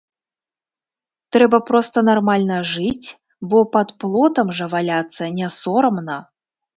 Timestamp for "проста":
1.69-1.97